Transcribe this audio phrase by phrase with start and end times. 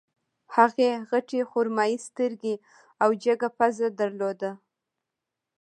[0.55, 2.55] هغې غټې خرمايي سترګې
[3.03, 4.51] او جګه پزه درلوده